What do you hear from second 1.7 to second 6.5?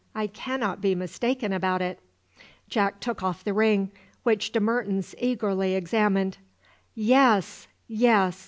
it!" Jack took off the ring, which De Mertens eagerly examined.